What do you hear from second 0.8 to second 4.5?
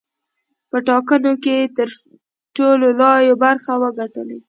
ټاکنو کې یې د ټولو رایو برخه وګټلې.